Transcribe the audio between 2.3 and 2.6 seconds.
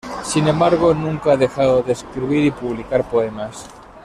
y